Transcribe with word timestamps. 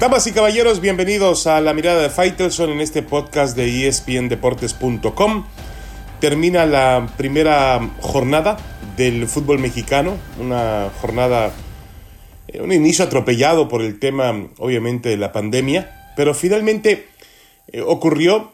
Damas 0.00 0.26
y 0.26 0.32
caballeros, 0.32 0.80
bienvenidos 0.80 1.46
a 1.46 1.60
la 1.60 1.74
mirada 1.74 2.00
de 2.00 2.08
Faitelson 2.08 2.70
en 2.70 2.80
este 2.80 3.02
podcast 3.02 3.54
de 3.54 3.86
espndeportes.com. 3.86 5.44
Termina 6.20 6.64
la 6.64 7.12
primera 7.18 7.96
jornada 8.00 8.56
del 8.96 9.26
fútbol 9.26 9.58
mexicano, 9.58 10.16
una 10.40 10.90
jornada, 11.02 11.52
eh, 12.48 12.62
un 12.62 12.72
inicio 12.72 13.04
atropellado 13.04 13.68
por 13.68 13.82
el 13.82 13.98
tema, 13.98 14.48
obviamente, 14.56 15.10
de 15.10 15.18
la 15.18 15.32
pandemia, 15.32 16.14
pero 16.16 16.32
finalmente 16.32 17.06
eh, 17.70 17.82
ocurrió 17.82 18.52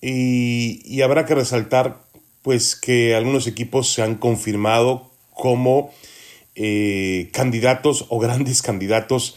y, 0.00 1.02
habrá 1.02 1.26
que 1.26 1.34
resaltar, 1.34 1.98
pues, 2.40 2.74
que 2.74 3.14
algunos 3.14 3.46
equipos 3.46 3.92
se 3.92 4.00
han 4.00 4.14
confirmado 4.14 5.10
como 5.34 5.92
eh, 6.54 7.28
candidatos 7.34 8.06
o 8.08 8.18
grandes 8.18 8.62
candidatos 8.62 9.36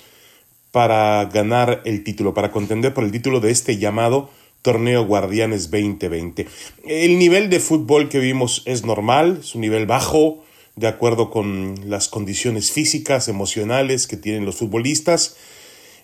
para 0.71 1.25
ganar 1.25 1.81
el 1.85 2.03
título, 2.03 2.33
para 2.33 2.51
contender 2.51 2.93
por 2.93 3.03
el 3.03 3.11
título 3.11 3.39
de 3.39 3.51
este 3.51 3.77
llamado 3.77 4.29
Torneo 4.61 5.05
Guardianes 5.05 5.71
2020. 5.71 6.47
El 6.85 7.17
nivel 7.17 7.49
de 7.49 7.59
fútbol 7.59 8.09
que 8.09 8.19
vimos 8.19 8.63
es 8.65 8.85
normal, 8.85 9.39
es 9.41 9.55
un 9.55 9.61
nivel 9.61 9.85
bajo, 9.85 10.43
de 10.75 10.87
acuerdo 10.87 11.29
con 11.29 11.89
las 11.89 12.07
condiciones 12.07 12.71
físicas, 12.71 13.27
emocionales 13.27 14.07
que 14.07 14.17
tienen 14.17 14.45
los 14.45 14.57
futbolistas. 14.57 15.37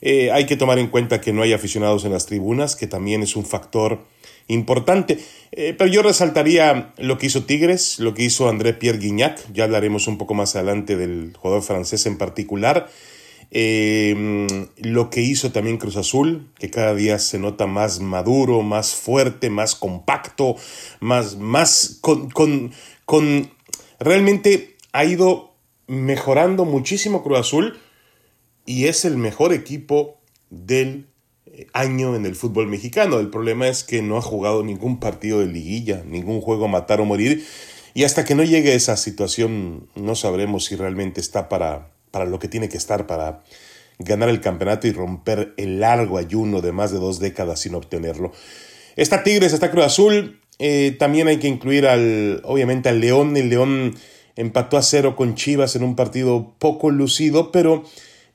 Eh, 0.01 0.31
hay 0.31 0.45
que 0.45 0.57
tomar 0.57 0.79
en 0.79 0.87
cuenta 0.87 1.21
que 1.21 1.33
no 1.33 1.41
hay 1.41 1.53
aficionados 1.53 2.05
en 2.05 2.11
las 2.11 2.25
tribunas, 2.25 2.75
que 2.75 2.87
también 2.87 3.23
es 3.23 3.35
un 3.35 3.45
factor 3.45 3.99
importante. 4.47 5.19
Eh, 5.51 5.73
pero 5.77 5.89
yo 5.89 6.01
resaltaría 6.01 6.93
lo 6.97 7.17
que 7.17 7.27
hizo 7.27 7.45
Tigres, 7.45 7.99
lo 7.99 8.13
que 8.13 8.23
hizo 8.23 8.49
André 8.49 8.73
Pierre 8.73 8.99
Guignac, 8.99 9.39
ya 9.53 9.63
hablaremos 9.63 10.07
un 10.07 10.17
poco 10.17 10.33
más 10.33 10.55
adelante 10.55 10.97
del 10.97 11.33
jugador 11.37 11.63
francés 11.63 12.05
en 12.05 12.17
particular. 12.17 12.89
Eh, 13.51 14.67
lo 14.77 15.09
que 15.09 15.21
hizo 15.21 15.51
también 15.51 15.77
Cruz 15.77 15.97
Azul, 15.97 16.49
que 16.59 16.69
cada 16.69 16.93
día 16.93 17.19
se 17.19 17.39
nota 17.39 17.67
más 17.67 17.99
maduro, 17.99 18.61
más 18.61 18.95
fuerte, 18.95 19.49
más 19.49 19.75
compacto, 19.75 20.55
más, 20.99 21.37
más 21.37 21.97
con, 22.01 22.29
con, 22.29 22.71
con 23.05 23.51
realmente 23.99 24.75
ha 24.91 25.05
ido 25.05 25.53
mejorando 25.87 26.65
muchísimo 26.65 27.23
Cruz 27.23 27.39
Azul 27.39 27.77
y 28.65 28.85
es 28.85 29.05
el 29.05 29.17
mejor 29.17 29.53
equipo 29.53 30.19
del 30.49 31.07
eh, 31.45 31.67
año 31.73 32.15
en 32.15 32.25
el 32.25 32.35
fútbol 32.35 32.67
mexicano. 32.67 33.19
El 33.19 33.29
problema 33.29 33.67
es 33.67 33.83
que 33.83 34.01
no 34.01 34.17
ha 34.17 34.21
jugado 34.21 34.63
ningún 34.63 34.99
partido 34.99 35.39
de 35.39 35.47
liguilla, 35.47 36.03
ningún 36.05 36.41
juego 36.41 36.67
matar 36.67 37.01
o 37.01 37.05
morir. 37.05 37.45
Y 37.93 38.03
hasta 38.03 38.25
que 38.25 38.35
no 38.35 38.43
llegue 38.43 38.75
esa 38.75 38.97
situación, 38.97 39.87
no 39.95 40.15
sabremos 40.15 40.65
si 40.65 40.75
realmente 40.75 41.21
está 41.21 41.47
para, 41.47 41.94
para 42.15 42.23
lo 42.23 42.39
que 42.39 42.47
tiene 42.47 42.69
que 42.69 42.77
estar 42.77 43.07
para 43.07 43.43
ganar 43.99 44.29
el 44.29 44.39
campeonato 44.39 44.87
y 44.87 44.93
romper 44.93 45.53
el 45.57 45.81
largo 45.81 46.17
ayuno 46.17 46.61
de 46.61 46.71
más 46.71 46.93
de 46.93 46.97
dos 46.97 47.19
décadas 47.19 47.59
sin 47.59 47.75
obtenerlo. 47.75 48.31
Está 48.95 49.21
Tigres, 49.21 49.51
está 49.51 49.69
Cruz 49.69 49.83
Azul. 49.83 50.39
Eh, 50.57 50.95
también 50.97 51.27
hay 51.27 51.39
que 51.39 51.49
incluir 51.49 51.85
al, 51.85 52.39
obviamente, 52.45 52.87
al 52.87 53.01
León. 53.01 53.35
El 53.35 53.49
León 53.49 53.95
empató 54.37 54.77
a 54.77 54.81
cero 54.81 55.17
con 55.17 55.35
Chivas 55.35 55.75
en 55.75 55.83
un 55.83 55.97
partido 55.97 56.55
poco 56.57 56.89
lucido, 56.89 57.51
pero 57.51 57.83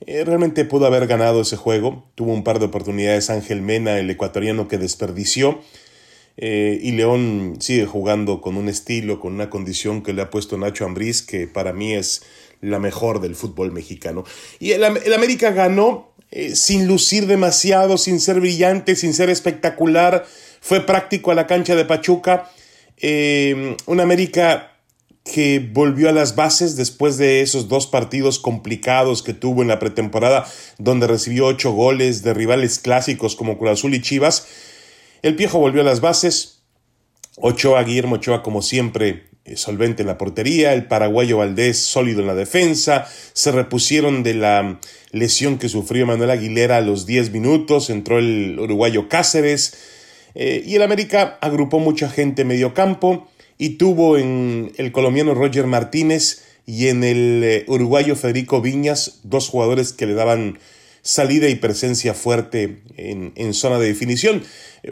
eh, 0.07 0.25
realmente 0.27 0.67
pudo 0.67 0.85
haber 0.85 1.07
ganado 1.07 1.41
ese 1.41 1.57
juego. 1.57 2.05
Tuvo 2.17 2.35
un 2.35 2.45
par 2.45 2.59
de 2.59 2.67
oportunidades 2.67 3.31
Ángel 3.31 3.63
Mena, 3.63 3.99
el 3.99 4.11
ecuatoriano, 4.11 4.69
que 4.69 4.77
desperdició. 4.77 5.59
Eh, 6.37 6.79
y 6.83 6.93
León 6.93 7.57
sigue 7.61 7.87
jugando 7.87 8.43
con 8.43 8.59
un 8.59 8.69
estilo, 8.69 9.21
con 9.21 9.33
una 9.33 9.49
condición 9.49 10.03
que 10.03 10.13
le 10.13 10.21
ha 10.21 10.29
puesto 10.29 10.59
Nacho 10.59 10.85
Ambriz, 10.85 11.23
que 11.23 11.47
para 11.47 11.73
mí 11.73 11.95
es 11.95 12.23
la 12.61 12.79
mejor 12.79 13.21
del 13.21 13.35
fútbol 13.35 13.73
mexicano. 13.73 14.25
Y 14.59 14.73
el, 14.73 14.85
América 14.85 15.51
ganó 15.51 16.13
eh, 16.31 16.55
sin 16.55 16.87
lucir 16.87 17.27
demasiado, 17.27 17.99
sin 17.99 18.21
ser 18.21 18.41
brillante, 18.41 18.97
sin 18.97 19.15
ser 19.15 19.31
espectacular. 19.31 20.27
Fue 20.61 20.81
práctico 20.81 21.31
a 21.31 21.35
la 21.35 21.47
cancha 21.47 21.75
de 21.75 21.85
Pachuca. 21.85 22.51
Eh, 22.99 23.77
un 23.87 24.01
América 24.01 24.71
que 25.25 25.59
volvió 25.73 26.09
a 26.09 26.13
las 26.13 26.35
bases 26.35 26.77
después 26.77 27.17
de 27.17 27.43
esos 27.43 27.69
dos 27.69 27.87
partidos 27.87 28.39
complicados 28.39 29.23
que 29.23 29.35
tuvo 29.35 29.63
en 29.63 29.69
la 29.69 29.79
pretemporada, 29.79 30.47
donde 30.79 31.07
recibió 31.07 31.47
ocho 31.47 31.73
goles 31.73 32.23
de 32.23 32.35
rivales 32.35 32.79
clásicos 32.79 33.37
como 33.37 33.59
Cruz 33.59 33.73
Azul 33.73 33.95
y 33.95 34.01
Chivas. 34.01 34.47
El 35.23 35.37
Piejo 35.37 35.59
volvió 35.59 35.83
a 35.83 35.85
las 35.85 36.01
bases. 36.01 36.63
Ochoa, 37.37 37.83
Guillermo 37.85 38.17
Ochoa, 38.17 38.43
como 38.43 38.61
siempre, 38.61 39.30
solvente 39.57 40.03
en 40.03 40.09
la 40.09 40.19
portería, 40.19 40.73
el 40.73 40.87
paraguayo 40.87 41.39
Valdés 41.39 41.79
sólido 41.79 42.21
en 42.21 42.27
la 42.27 42.35
defensa, 42.35 43.07
se 43.33 43.53
repusieron 43.53 44.23
de 44.23 44.35
la 44.35 44.79
lesión 45.13 45.59
que 45.59 45.69
sufrió 45.69 46.07
Manuel 46.07 46.31
Aguilera 46.31 46.79
a 46.79 46.81
los 46.81 47.07
10 47.07 47.33
minutos, 47.33 47.91
entró 47.91 48.19
el 48.19 48.59
uruguayo 48.59 49.09
Cáceres 49.09 49.75
eh, 50.35 50.63
y 50.65 50.75
el 50.77 50.83
América 50.83 51.39
agrupó 51.41 51.79
mucha 51.79 52.09
gente 52.09 52.43
en 52.43 52.49
medio 52.49 52.75
campo 52.75 53.29
y 53.59 53.71
tuvo 53.71 54.17
en 54.17 54.73
el 54.77 54.93
colombiano 54.93 55.35
Roger 55.35 55.67
Martínez 55.67 56.45
y 56.67 56.89
en 56.89 57.03
el 57.03 57.43
eh, 57.45 57.65
uruguayo 57.67 58.17
Federico 58.17 58.61
Viñas 58.61 59.21
dos 59.25 59.49
jugadores 59.49 59.93
que 59.93 60.07
le 60.07 60.15
daban 60.15 60.59
salida 61.03 61.49
y 61.49 61.57
presencia 61.57 62.15
fuerte 62.15 62.83
en, 62.97 63.33
en 63.35 63.55
zona 63.55 63.79
de 63.79 63.89
definición. 63.89 64.43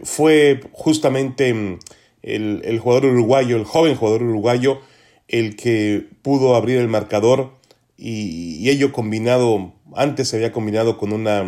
Fue 0.03 0.61
justamente 0.73 1.79
mm, 2.23 2.61
el, 2.63 2.79
jugador 2.79 3.07
uruguayo, 3.07 3.57
el 3.57 3.65
joven 3.65 3.97
jugador 3.97 4.23
uruguayo, 4.23 4.81
el 5.29 5.57
que 5.57 6.07
pudo 6.23 6.55
abrir 6.55 6.79
el 6.79 6.89
marcador 6.89 7.53
y, 7.97 8.69
ello 8.69 8.93
combinado, 8.93 9.75
antes 9.95 10.29
se 10.29 10.37
había 10.37 10.53
combinado 10.53 10.99
con 10.99 11.13
una, 11.13 11.45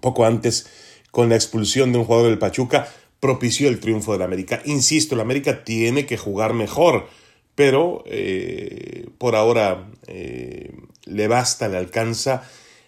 poco 0.00 0.24
antes, 0.24 0.66
con 1.10 1.28
la 1.28 1.36
expulsión 1.36 1.92
de 1.92 1.98
un 1.98 2.04
jugador 2.04 2.28
del 2.28 2.38
Pachuca, 2.38 2.88
propició 3.20 3.68
el 3.68 3.80
triunfo 3.80 4.12
del 4.12 4.22
América. 4.22 4.60
Insisto, 4.64 5.14
el 5.14 5.20
América 5.20 5.64
tiene 5.64 6.06
que 6.06 6.16
jugar 6.16 6.54
mejor, 6.54 7.08
pero 7.54 8.02
eh, 8.06 9.08
por 9.18 9.36
ahora 9.36 9.90
eh, 10.06 10.72
le 11.04 11.28
basta, 11.28 11.68
le 11.68 11.78
alcanza 11.78 12.42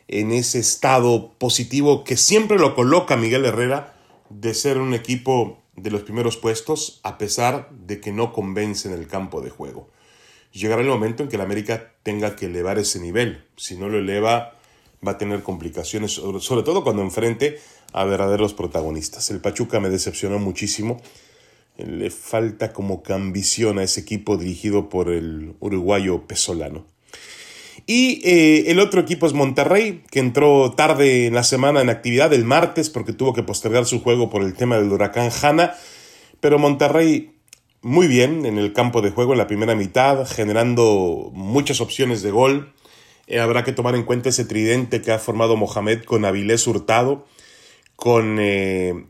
en 0.08 0.32
ese 0.32 0.58
estado 0.58 1.34
positivo 1.38 2.04
que 2.04 2.16
siempre 2.16 2.58
lo 2.58 2.74
coloca 2.74 3.16
Miguel 3.16 3.44
Herrera 3.44 3.96
de 4.30 4.54
ser 4.54 4.78
un 4.78 4.94
equipo 4.94 5.62
de 5.76 5.90
los 5.90 6.02
primeros 6.02 6.36
puestos 6.36 7.00
a 7.02 7.18
pesar 7.18 7.70
de 7.70 8.00
que 8.00 8.12
no 8.12 8.32
convence 8.32 8.88
en 8.88 8.94
el 8.94 9.06
campo 9.06 9.40
de 9.40 9.50
juego. 9.50 9.88
Llegará 10.52 10.80
el 10.80 10.88
momento 10.88 11.22
en 11.22 11.28
que 11.28 11.36
el 11.36 11.42
América 11.42 11.92
tenga 12.02 12.34
que 12.34 12.46
elevar 12.46 12.78
ese 12.78 12.98
nivel. 12.98 13.44
Si 13.56 13.76
no 13.76 13.88
lo 13.88 13.98
eleva, 13.98 14.54
va 15.06 15.12
a 15.12 15.18
tener 15.18 15.42
complicaciones, 15.42 16.12
sobre 16.12 16.62
todo 16.62 16.82
cuando 16.82 17.02
enfrente 17.02 17.60
a 17.92 18.04
verdaderos 18.04 18.54
protagonistas. 18.54 19.30
El 19.30 19.40
Pachuca 19.40 19.80
me 19.80 19.90
decepcionó 19.90 20.38
muchísimo. 20.38 21.00
Le 21.76 22.10
falta 22.10 22.72
como 22.72 23.02
que 23.02 23.12
ambición 23.12 23.78
a 23.78 23.82
ese 23.82 24.00
equipo 24.00 24.38
dirigido 24.38 24.88
por 24.88 25.10
el 25.10 25.56
uruguayo 25.60 26.26
Pesolano. 26.26 26.86
Y 27.86 28.20
eh, 28.24 28.70
el 28.72 28.80
otro 28.80 29.00
equipo 29.00 29.26
es 29.26 29.32
Monterrey, 29.32 30.02
que 30.10 30.18
entró 30.18 30.72
tarde 30.72 31.26
en 31.26 31.34
la 31.34 31.44
semana 31.44 31.80
en 31.80 31.88
actividad 31.88 32.34
el 32.34 32.44
martes 32.44 32.90
porque 32.90 33.12
tuvo 33.12 33.32
que 33.32 33.44
postergar 33.44 33.86
su 33.86 34.02
juego 34.02 34.28
por 34.28 34.42
el 34.42 34.54
tema 34.54 34.76
del 34.76 34.90
huracán 34.90 35.30
Hanna. 35.40 35.74
Pero 36.40 36.58
Monterrey 36.58 37.30
muy 37.82 38.08
bien 38.08 38.44
en 38.44 38.58
el 38.58 38.72
campo 38.72 39.02
de 39.02 39.12
juego 39.12 39.32
en 39.32 39.38
la 39.38 39.46
primera 39.46 39.76
mitad, 39.76 40.26
generando 40.26 41.30
muchas 41.32 41.80
opciones 41.80 42.22
de 42.22 42.32
gol. 42.32 42.72
Eh, 43.28 43.38
habrá 43.38 43.62
que 43.62 43.72
tomar 43.72 43.94
en 43.94 44.02
cuenta 44.02 44.30
ese 44.30 44.44
tridente 44.44 45.00
que 45.00 45.12
ha 45.12 45.20
formado 45.20 45.56
Mohamed 45.56 46.02
con 46.02 46.24
Avilés 46.24 46.66
Hurtado, 46.66 47.24
con 47.94 48.38
eh, 48.40 49.06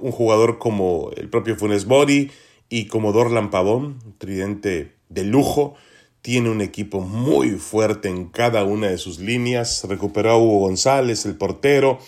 un 0.00 0.12
jugador 0.12 0.58
como 0.58 1.10
el 1.16 1.28
propio 1.28 1.56
Funes 1.56 1.86
Mori 1.86 2.30
y 2.68 2.86
como 2.86 3.12
Dorlan 3.12 3.50
Pavón, 3.50 3.98
tridente 4.18 4.92
de 5.08 5.24
lujo 5.24 5.74
tiene 6.22 6.50
un 6.50 6.60
equipo 6.60 7.00
muy 7.00 7.50
fuerte 7.50 8.08
en 8.08 8.26
cada 8.26 8.64
una 8.64 8.88
de 8.88 8.98
sus 8.98 9.18
líneas. 9.18 9.84
Recuperó 9.88 10.30
a 10.30 10.38
Hugo 10.38 10.60
González, 10.60 11.26
el 11.26 11.36
portero. 11.36 11.98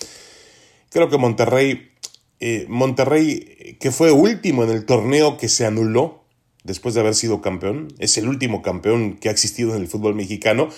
Creo 0.91 1.11
que 1.11 1.19
Monterrey, 1.19 1.91
eh, 2.39 2.67
Monterrey, 2.69 3.77
que 3.81 3.91
fue 3.91 4.13
último 4.13 4.63
en 4.63 4.71
el 4.71 4.87
torneo 4.87 5.37
que 5.37 5.49
se 5.49 5.67
anuló 5.67 6.25
después 6.63 6.95
de 6.95 7.01
haber 7.01 7.15
sido 7.15 7.43
campeón, 7.43 7.89
es 7.99 8.17
el 8.17 8.29
último 8.29 8.63
campeón 8.63 9.17
que 9.17 9.29
ha 9.29 9.33
existido 9.33 9.75
en 9.75 9.83
el 9.83 9.89
fútbol 9.89 10.15
mexicano, 10.15 10.69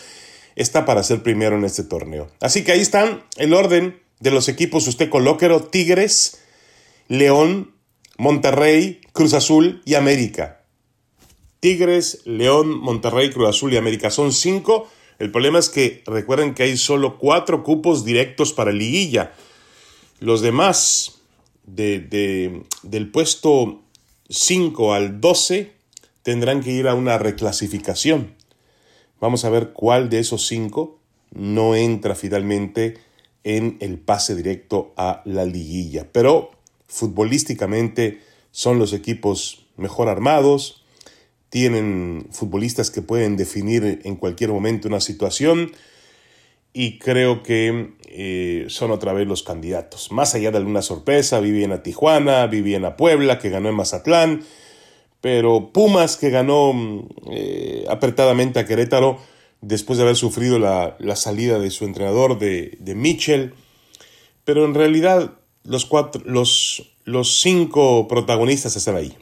está 0.57 0.85
para 0.85 1.03
ser 1.03 1.23
primero 1.23 1.57
en 1.57 1.65
este 1.65 1.85
torneo. 1.85 2.29
Así 2.41 2.65
que 2.65 2.73
ahí 2.73 2.81
están 2.81 3.23
el 3.37 3.53
orden 3.53 4.01
de 4.19 4.31
los 4.31 4.49
equipos. 4.49 4.89
Usted 4.89 5.11
colóquelo, 5.11 5.63
Tigres, 5.63 6.41
León, 7.09 7.75
Monterrey, 8.19 9.01
Cruz 9.13 9.35
Azul 9.35 9.83
y 9.85 9.95
América. 9.95 10.56
Tigres, 11.67 12.21
León, 12.27 12.79
Monterrey, 12.79 13.29
Cruz 13.31 13.49
Azul 13.49 13.73
y 13.73 13.77
América. 13.77 14.09
Son 14.13 14.33
cinco. 14.33 14.87
El 15.19 15.33
problema 15.33 15.59
es 15.59 15.69
que 15.69 16.05
recuerden 16.07 16.55
que 16.55 16.63
hay 16.63 16.77
solo 16.77 17.19
cuatro 17.19 17.65
cupos 17.65 18.05
directos 18.05 18.53
para 18.53 18.71
liguilla. 18.71 19.33
Los 20.21 20.43
demás, 20.43 21.23
de, 21.65 22.63
del 22.85 23.11
puesto 23.11 23.83
5 24.29 24.95
al 24.95 25.21
12, 25.21 25.73
tendrán 26.23 26.63
que 26.63 26.71
ir 26.71 26.87
a 26.87 26.95
una 26.95 27.19
reclasificación. 27.19 28.37
Vamos 29.21 29.45
a 29.45 29.51
ver 29.51 29.73
cuál 29.73 30.09
de 30.09 30.21
esos 30.21 30.47
cinco 30.47 31.01
no 31.33 31.75
entra 31.75 32.15
finalmente 32.15 32.99
en 33.43 33.77
el 33.81 33.99
pase 33.99 34.37
directo 34.37 34.95
a 34.97 35.21
la 35.25 35.45
liguilla. 35.45 36.13
Pero 36.13 36.53
futbolísticamente 36.87 38.23
son 38.53 38.79
los 38.79 38.93
equipos 38.93 39.67
mejor 39.77 40.09
armados, 40.09 40.86
tienen 41.51 42.29
futbolistas 42.31 42.91
que 42.91 43.03
pueden 43.03 43.37
definir 43.37 44.01
en 44.05 44.17
cualquier 44.17 44.51
momento 44.51 44.89
una 44.89 45.01
situación 45.01 45.73
y 46.79 46.99
creo 46.99 47.43
que 47.43 47.95
eh, 48.07 48.67
son 48.69 48.91
otra 48.91 49.15
vez 49.15 49.27
los 49.27 49.43
candidatos. 49.43 50.13
Más 50.13 50.35
allá 50.35 50.51
de 50.51 50.59
alguna 50.59 50.83
sorpresa, 50.83 51.41
vi 51.41 51.65
a 51.65 51.83
Tijuana, 51.83 52.47
vi 52.49 52.75
a 52.75 52.97
Puebla, 52.99 53.39
que 53.39 53.49
ganó 53.49 53.71
en 53.71 53.77
Mazatlán, 53.77 54.43
pero 55.23 55.73
Pumas, 55.73 56.19
que 56.19 56.29
ganó 56.29 57.09
eh, 57.31 57.87
apretadamente 57.89 58.59
a 58.59 58.67
Querétaro, 58.67 59.19
después 59.63 59.97
de 59.97 60.05
haber 60.05 60.17
sufrido 60.17 60.59
la, 60.59 61.17
salida 61.17 61.59
de 61.59 61.71
su 61.71 61.87
entrenador, 61.87 62.39
de, 62.39 62.77
de, 62.79 62.95
Mitchell. 62.95 63.55
Pero 64.45 64.67
en 64.67 64.75
realidad 64.75 65.33
los, 65.65 65.87
cuatro, 65.87 66.21
los, 66.27 66.93
los 67.05 67.41
cinco 67.41 68.07
protagonistas 68.07 68.77
están 68.77 68.97
ahí. 68.97 69.17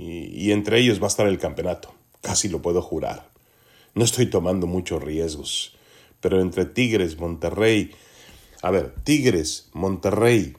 Y, 0.00 0.52
entre 0.52 0.78
ellos 0.78 1.00
va 1.00 1.06
a 1.06 1.08
estar 1.08 1.26
el 1.26 1.38
campeonato. 1.38 1.92
Casi 2.20 2.48
lo 2.48 2.62
puedo 2.62 2.80
jurar. 2.82 3.32
No 3.94 4.04
estoy 4.04 4.26
tomando 4.26 4.68
muchos 4.68 5.02
riesgos. 5.02 5.76
Pero 6.20 6.40
entre 6.40 6.66
Tigres, 6.66 7.18
Monterrey, 7.18 7.90
a 8.62 8.70
ver, 8.70 8.94
Tigres, 9.02 9.70
Monterrey, 9.72 10.56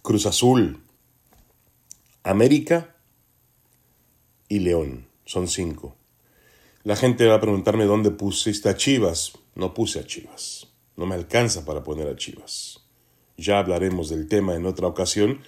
Cruz 0.00 0.24
Azul, 0.24 0.82
América 2.22 2.96
y 4.48 4.60
León. 4.60 5.06
Son 5.26 5.46
cinco. 5.46 5.96
La 6.82 6.96
gente 6.96 7.26
va 7.26 7.34
a 7.34 7.40
preguntarme 7.42 7.84
dónde 7.84 8.10
pusiste 8.10 8.70
a 8.70 8.76
Chivas. 8.76 9.32
No 9.54 9.74
puse 9.74 10.00
a 10.00 10.06
Chivas. 10.06 10.66
No 10.96 11.04
me 11.04 11.14
alcanza 11.14 11.66
para 11.66 11.84
poner 11.84 12.08
a 12.08 12.16
Chivas. 12.16 12.80
Ya 13.36 13.58
hablaremos 13.58 14.08
del 14.08 14.28
tema 14.28 14.54
en 14.54 14.64
otra 14.64 14.86
ocasión, 14.86 15.42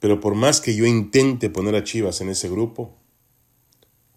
pero 0.00 0.20
por 0.20 0.34
más 0.34 0.60
que 0.60 0.74
yo 0.74 0.86
intente 0.86 1.50
poner 1.50 1.76
a 1.76 1.84
Chivas 1.84 2.20
en 2.20 2.30
ese 2.30 2.48
grupo, 2.48 2.96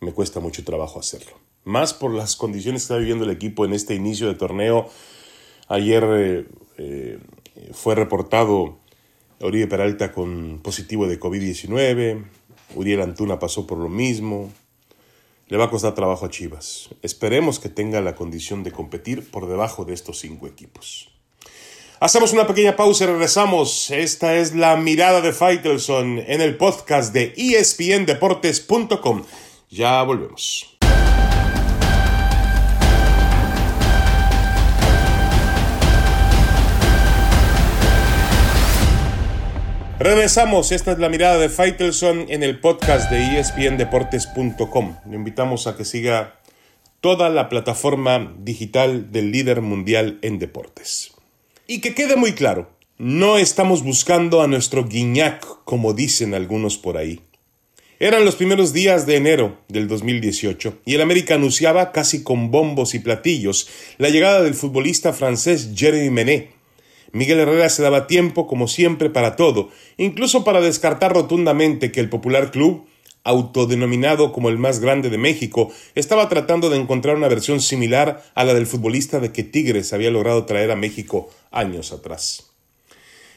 me 0.02 0.12
cuesta 0.12 0.40
mucho 0.40 0.64
trabajo 0.64 1.00
hacerlo. 1.00 1.34
Más 1.64 1.94
por 1.94 2.12
las 2.14 2.36
condiciones 2.36 2.82
que 2.82 2.86
está 2.86 2.98
viviendo 2.98 3.24
el 3.24 3.32
equipo 3.32 3.64
en 3.64 3.74
este 3.74 3.96
inicio 3.96 4.28
de 4.28 4.36
torneo. 4.36 4.90
Ayer 5.68 6.04
eh, 6.04 6.48
eh, 6.78 7.20
fue 7.72 7.96
reportado 7.96 8.80
Oribe 9.40 9.68
Peralta 9.68 10.12
con 10.12 10.60
positivo 10.62 11.08
de 11.08 11.20
COVID-19. 11.20 12.26
Uriel 12.76 13.02
Antuna 13.02 13.40
pasó 13.40 13.68
por 13.68 13.78
lo 13.78 13.88
mismo 13.88 14.52
le 15.54 15.58
va 15.58 15.66
a 15.66 15.70
costar 15.70 15.94
trabajo 15.94 16.26
a 16.26 16.32
Chivas. 16.32 16.90
Esperemos 17.04 17.60
que 17.60 17.70
tenga 17.70 18.02
la 18.02 18.16
condición 18.16 18.64
de 18.64 18.72
competir 18.72 19.30
por 19.30 19.48
debajo 19.48 19.86
de 19.86 19.94
estos 19.94 20.18
cinco 20.20 20.48
equipos. 20.48 21.13
Hacemos 22.04 22.34
una 22.34 22.46
pequeña 22.46 22.76
pausa 22.76 23.06
y 23.06 23.08
regresamos. 23.08 23.90
Esta 23.90 24.36
es 24.36 24.54
la 24.54 24.76
mirada 24.76 25.22
de 25.22 25.32
Faitelson 25.32 26.20
en 26.20 26.42
el 26.42 26.58
podcast 26.58 27.14
de 27.14 27.34
espndeportes.com. 27.38 29.24
Ya 29.70 30.04
volvemos. 30.04 30.78
Regresamos, 39.98 40.74
esta 40.74 40.92
es 40.92 41.00
la 41.00 41.08
mirada 41.08 41.38
de 41.38 41.48
Faitelson 41.48 42.26
en 42.28 42.44
el 42.44 42.60
podcast 42.60 43.10
de 43.10 43.40
espndeportes.com. 43.40 44.98
Le 45.10 45.16
invitamos 45.16 45.68
a 45.68 45.78
que 45.78 45.86
siga 45.86 46.38
toda 47.00 47.30
la 47.30 47.48
plataforma 47.48 48.36
digital 48.40 49.14
del 49.14 49.32
líder 49.32 49.62
mundial 49.62 50.20
en 50.22 50.40
deportes. 50.40 51.13
Y 51.68 51.80
que 51.80 51.96
quede 51.96 52.16
muy 52.16 52.34
claro, 52.34 52.70
no 52.98 53.38
estamos 53.38 53.84
buscando 53.84 54.42
a 54.42 54.48
nuestro 54.48 54.86
Guiñac, 54.86 55.64
como 55.64 55.94
dicen 55.94 56.34
algunos 56.34 56.78
por 56.78 56.98
ahí. 56.98 57.22
Eran 58.00 58.26
los 58.26 58.36
primeros 58.36 58.74
días 58.74 59.06
de 59.06 59.16
enero 59.16 59.58
del 59.70 59.88
2018 59.88 60.80
y 60.86 60.96
el 60.96 61.02
América 61.02 61.36
anunciaba 61.36 61.92
casi 61.92 62.22
con 62.22 62.52
bombos 62.52 62.96
y 62.96 63.00
platillos 63.00 63.70
la 63.98 64.10
llegada 64.10 64.42
del 64.42 64.56
futbolista 64.56 65.14
francés 65.14 65.72
Jeremy 65.74 66.10
Menet, 66.10 66.52
Miguel 67.14 67.40
Herrera 67.40 67.70
se 67.70 67.84
daba 67.84 68.08
tiempo, 68.08 68.48
como 68.48 68.68
siempre, 68.68 69.12
para 69.12 69.36
todo, 69.36 69.70
incluso 69.98 70.44
para 70.44 70.62
descartar 70.62 71.14
rotundamente 71.14 71.92
que 71.92 72.00
el 72.00 72.10
popular 72.10 72.50
club, 72.50 72.88
autodenominado 73.24 74.34
como 74.34 74.50
el 74.50 74.58
más 74.58 74.80
grande 74.80 75.12
de 75.12 75.20
México, 75.20 75.72
estaba 75.94 76.28
tratando 76.28 76.72
de 76.72 76.78
encontrar 76.78 77.16
una 77.16 77.28
versión 77.28 77.62
similar 77.62 78.24
a 78.34 78.44
la 78.44 78.56
del 78.56 78.66
futbolista 78.66 79.20
de 79.20 79.32
que 79.32 79.44
Tigres 79.44 79.94
había 79.94 80.10
logrado 80.10 80.46
traer 80.46 80.72
a 80.72 80.76
México 80.76 81.30
años 81.54 81.94
atrás. 81.94 82.52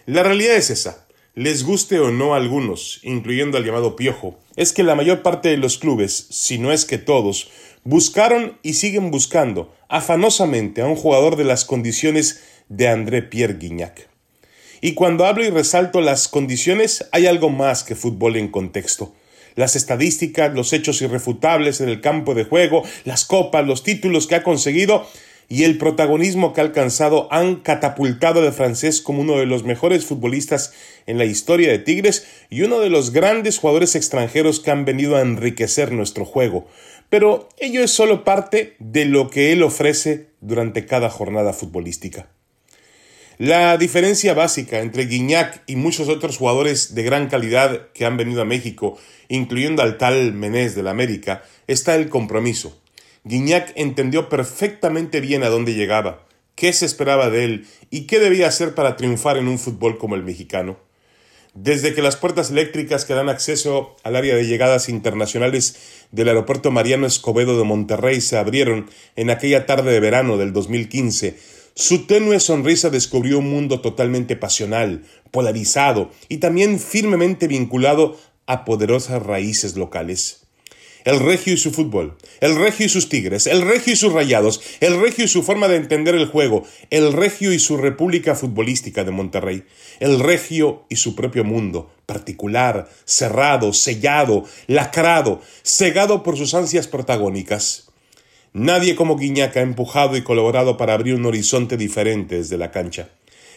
La 0.07 0.23
realidad 0.23 0.57
es 0.57 0.71
esa. 0.71 1.07
Les 1.35 1.65
guste 1.65 2.01
o 2.01 2.11
no 2.11 2.33
a 2.33 2.39
algunos, 2.39 3.01
incluyendo 3.03 3.59
al 3.59 3.65
llamado 3.65 3.95
Piojo, 3.95 4.39
es 4.57 4.73
que 4.73 4.83
la 4.83 4.95
mayor 4.95 5.23
parte 5.23 5.51
de 5.51 5.59
los 5.59 5.77
clubes, 5.77 6.27
si 6.31 6.59
no 6.59 6.73
es 6.73 6.87
que 6.87 6.97
todos, 6.97 7.51
buscaron 7.85 8.59
y 8.63 8.75
siguen 8.75 9.11
buscando 9.11 9.75
afanosamente 9.89 10.81
a 10.81 10.87
un 10.87 10.97
jugador 10.97 11.37
de 11.37 11.45
las 11.45 11.65
condiciones 11.65 12.43
de 12.69 12.89
André 12.89 13.23
Pierre 13.23 13.59
Guignac. 13.59 14.09
Y 14.81 14.95
cuando 14.95 15.27
hablo 15.27 15.45
y 15.45 15.51
resalto 15.51 16.01
las 16.01 16.29
condiciones, 16.29 17.07
hay 17.13 17.27
algo 17.27 17.51
más 17.51 17.85
que 17.85 17.95
fútbol 17.95 18.37
en 18.37 18.49
contexto. 18.49 19.15
Las 19.55 19.75
estadísticas, 19.75 20.55
los 20.55 20.73
hechos 20.73 21.01
irrefutables 21.01 21.81
en 21.81 21.89
el 21.89 22.01
campo 22.01 22.35
de 22.35 22.45
juego, 22.45 22.83
las 23.05 23.25
copas, 23.25 23.67
los 23.67 23.83
títulos 23.83 24.27
que 24.27 24.35
ha 24.35 24.43
conseguido 24.43 25.07
y 25.48 25.64
el 25.64 25.78
protagonismo 25.78 26.52
que 26.52 26.60
ha 26.60 26.64
alcanzado 26.64 27.28
han 27.32 27.56
catapultado 27.56 28.40
al 28.40 28.52
francés 28.52 29.00
como 29.00 29.20
uno 29.20 29.38
de 29.38 29.46
los 29.46 29.64
mejores 29.64 30.04
futbolistas 30.04 30.72
en 31.06 31.19
la 31.19 31.25
historia 31.25 31.70
de 31.70 31.78
Tigres 31.78 32.26
y 32.50 32.62
uno 32.62 32.81
de 32.81 32.90
los 32.90 33.12
grandes 33.12 33.58
jugadores 33.58 33.94
extranjeros 33.94 34.60
que 34.60 34.70
han 34.70 34.84
venido 34.84 35.16
a 35.16 35.20
enriquecer 35.20 35.93
nuestro 35.93 36.25
juego. 36.25 36.66
Pero 37.08 37.48
ello 37.58 37.82
es 37.82 37.93
solo 37.93 38.25
parte 38.25 38.75
de 38.81 39.04
lo 39.04 39.31
que 39.31 39.52
él 39.52 39.62
ofrece 39.62 40.28
durante 40.40 40.87
cada 40.87 41.10
jornada 41.10 41.52
futbolística. 41.52 42.28
La 43.38 43.76
diferencia 43.76 44.32
básica 44.32 44.81
entre 44.81 45.04
Guiñac 45.04 45.62
y 45.66 45.76
muchos 45.76 46.08
otros 46.08 46.38
jugadores 46.38 46.94
de 46.94 47.02
gran 47.02 47.28
calidad 47.28 47.88
que 47.93 48.06
han 48.06 48.16
venido 48.16 48.40
a 48.40 48.46
México, 48.46 48.98
incluyendo 49.28 49.82
al 49.82 49.98
tal 49.98 50.32
Menés 50.32 50.75
del 50.75 50.88
América, 50.88 51.44
está 51.66 51.94
el 51.96 52.08
compromiso. 52.08 52.81
Guiñac 53.27 53.73
entendió 53.75 54.29
perfectamente 54.29 55.21
bien 55.21 55.43
a 55.43 55.49
dónde 55.49 55.75
llegaba, 55.75 56.25
qué 56.55 56.73
se 56.73 56.87
esperaba 56.87 57.29
de 57.29 57.45
él 57.45 57.67
y 57.91 58.06
qué 58.06 58.21
debía 58.21 58.47
hacer 58.47 58.77
para 58.77 58.97
triunfar 58.97 59.37
en 59.37 59.49
un 59.49 59.59
fútbol 59.59 59.99
como 59.99 60.15
el 60.15 60.23
mexicano. 60.23 60.77
Desde 61.53 61.93
que 61.93 62.03
las 62.03 62.15
puertas 62.15 62.53
eléctricas 62.53 63.05
que 63.05 63.15
dan 63.15 63.29
acceso 63.29 63.97
al 64.05 64.15
área 64.15 64.37
de 64.37 64.47
llegadas 64.47 64.89
internacionales 64.89 66.06
del 66.13 66.29
aeropuerto 66.29 66.71
Mariano 66.71 67.05
Escobedo 67.05 67.59
de 67.59 67.65
Monterrey 67.65 68.21
se 68.21 68.39
abrieron 68.39 68.89
en 69.17 69.31
aquella 69.31 69.67
tarde 69.67 69.91
de 69.91 69.99
verano 69.99 70.37
del 70.37 70.53
2015, 70.53 71.37
su 71.75 72.06
tenue 72.06 72.39
sonrisa 72.39 72.91
descubrió 72.91 73.41
un 73.41 73.51
mundo 73.51 73.81
totalmente 73.81 74.37
pasional, 74.37 75.03
polarizado 75.33 76.13
y 76.29 76.39
también 76.39 76.79
firmemente 76.79 77.49
vinculado 77.49 78.17
a 78.47 78.65
poderosas 78.65 79.21
raíces 79.21 79.77
locales. 79.77 80.45
El 81.06 81.20
regio 81.20 81.53
y 81.55 81.56
su 81.56 81.70
fútbol, 81.70 82.17
el 82.41 82.56
regio 82.56 82.86
y 82.86 82.89
sus 82.89 83.08
tigres, 83.08 83.46
el 83.46 83.63
regio 83.63 83.93
y 83.93 83.96
sus 83.96 84.13
rayados, 84.13 84.60
el 84.81 85.01
regio 85.01 85.25
y 85.25 85.29
su 85.29 85.44
forma 85.44 85.69
de 85.69 85.77
entender 85.77 86.17
el 86.17 86.27
juego, 86.27 86.65
el 86.91 87.13
regio 87.13 87.53
y 87.53 87.60
su 87.60 87.77
república 87.77 88.34
futbolística 88.34 89.05
de 89.05 89.13
Monterrey, 89.13 89.63
el 90.01 90.19
regio 90.19 90.82
y 90.89 90.96
su 90.96 91.15
propio 91.15 91.44
mundo, 91.44 91.93
particular, 92.06 92.89
cerrado, 93.05 93.72
sellado, 93.72 94.46
lacrado, 94.67 95.41
cegado 95.63 96.25
por 96.25 96.36
sus 96.36 96.55
ansias 96.55 96.89
protagónicas. 96.89 97.86
Nadie 98.53 98.96
como 98.96 99.17
Guiñac 99.17 99.56
ha 99.58 99.60
empujado 99.60 100.17
y 100.17 100.22
colaborado 100.22 100.77
para 100.77 100.94
abrir 100.94 101.15
un 101.15 101.27
horizonte 101.27 101.77
diferente 101.77 102.39
desde 102.39 102.58
la 102.58 102.72
cancha. 102.72 103.10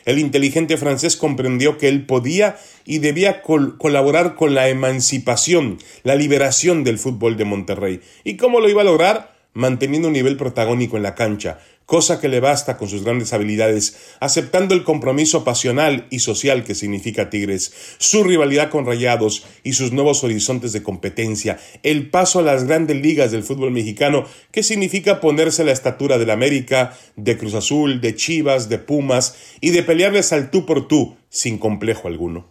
El 0.10 0.18
inteligente 0.18 0.75
francés 0.75 1.16
comprendió 1.16 1.78
que 1.78 1.88
él 1.88 2.08
podía 2.08 2.58
y 2.84 2.98
debía 2.98 3.44
colaborar 3.44 4.34
con 4.34 4.56
la 4.56 4.68
emancipación, 4.68 5.78
la 6.01 6.16
liberación 6.16 6.84
del 6.84 6.98
fútbol 6.98 7.38
de 7.38 7.46
Monterrey. 7.46 8.01
¿Y 8.24 8.36
cómo 8.36 8.60
lo 8.60 8.68
iba 8.68 8.82
a 8.82 8.86
lograr? 8.86 9.38
Manteniendo 9.54 10.08
un 10.08 10.16
nivel 10.16 10.36
protagónico 10.36 10.98
en 10.98 11.04
la 11.04 11.13
cancha, 11.13 11.60
cosa 11.89 12.22
que 12.22 12.27
le 12.27 12.39
basta 12.39 12.77
con 12.77 12.88
sus 12.88 13.03
grandes 13.03 13.34
habilidades, 13.34 13.98
aceptando 14.19 14.75
el 14.75 14.84
compromiso 14.84 15.43
pasional 15.43 16.05
y 16.12 16.19
social 16.19 16.63
que 16.63 16.75
significa 16.75 17.31
Tigres, 17.31 17.74
su 17.98 18.24
rivalidad 18.24 18.69
con 18.69 18.86
Rayados 18.86 19.43
y 19.63 19.74
sus 19.74 19.91
nuevos 19.91 20.24
horizontes 20.24 20.72
de 20.72 20.84
competencia, 20.84 21.58
el 21.81 22.12
paso 22.12 22.38
a 22.38 22.43
las 22.43 22.65
grandes 22.65 23.01
ligas 23.01 23.31
del 23.31 23.41
fútbol 23.41 23.72
mexicano, 23.72 24.27
que 24.51 24.62
significa 24.62 25.19
ponerse 25.19 25.63
a 25.63 25.65
la 25.65 25.72
estatura 25.72 26.19
del 26.19 26.29
América, 26.29 26.96
de 27.15 27.39
Cruz 27.39 27.55
Azul, 27.55 28.01
de 28.01 28.15
Chivas, 28.15 28.69
de 28.69 28.77
Pumas 28.77 29.36
y 29.60 29.72
de 29.72 29.81
pelearles 29.81 30.31
al 30.31 30.51
tú 30.51 30.67
por 30.67 30.88
tú, 30.88 31.17
sin 31.31 31.58
complejo 31.58 32.08
alguno. 32.08 32.46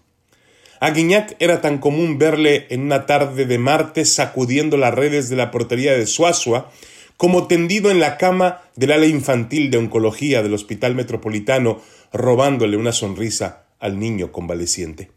A 0.80 0.90
Guiñac 0.90 1.36
era 1.38 1.60
tan 1.60 1.78
común 1.78 2.18
verle 2.18 2.66
en 2.70 2.80
una 2.80 3.06
tarde 3.06 3.46
de 3.46 3.58
martes 3.58 4.12
sacudiendo 4.12 4.76
las 4.76 4.94
redes 4.94 5.28
de 5.28 5.36
la 5.36 5.52
portería 5.52 5.92
de 5.92 6.08
Suazua 6.08 6.72
como 7.18 7.48
tendido 7.48 7.90
en 7.90 7.98
la 7.98 8.16
cama 8.16 8.62
del 8.76 8.92
ala 8.92 9.06
infantil 9.06 9.70
de 9.70 9.76
oncología 9.76 10.42
del 10.42 10.54
Hospital 10.54 10.94
Metropolitano, 10.94 11.82
robándole 12.12 12.76
una 12.76 12.92
sonrisa 12.92 13.64
al 13.80 13.98
niño 13.98 14.30
convaleciente. 14.30 15.10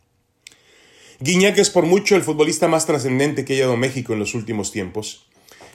Guiñac 1.19 1.59
es 1.59 1.69
por 1.69 1.85
mucho 1.85 2.15
el 2.15 2.23
futbolista 2.23 2.67
más 2.67 2.87
trascendente 2.87 3.45
que 3.45 3.53
haya 3.53 3.65
dado 3.65 3.77
México 3.77 4.13
en 4.13 4.19
los 4.19 4.33
últimos 4.33 4.71
tiempos. 4.71 5.27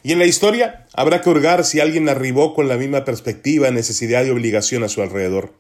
Y 0.03 0.11
en 0.11 0.19
la 0.19 0.27
historia 0.27 0.87
habrá 0.93 1.23
que 1.23 1.31
hurgar 1.31 1.65
si 1.65 1.79
alguien 1.79 2.09
arribó 2.09 2.55
con 2.55 2.67
la 2.67 2.77
misma 2.77 3.05
perspectiva, 3.05 3.71
necesidad 3.71 4.25
y 4.25 4.31
obligación 4.31 4.83
a 4.83 4.89
su 4.89 5.03
alrededor. 5.03 5.55